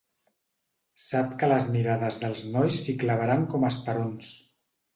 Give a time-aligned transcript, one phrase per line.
[1.07, 4.35] Sap que les mirades dels nois s'hi clavaran com esperons.